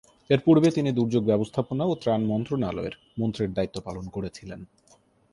[0.29, 4.59] এর পূর্বে তিনি দুর্যোগ ব্যবস্থাপনা ও ত্রাণ মন্ত্রণালয়ের মন্ত্রীর দায়িত্ব পালন করেছিলেন।